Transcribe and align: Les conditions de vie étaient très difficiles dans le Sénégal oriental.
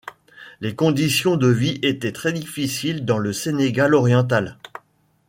Les 0.61 0.73
conditions 0.75 1.35
de 1.37 1.45
vie 1.47 1.77
étaient 1.83 2.11
très 2.11 2.33
difficiles 2.33 3.05
dans 3.05 3.19
le 3.19 3.33
Sénégal 3.33 3.93
oriental. 3.93 4.57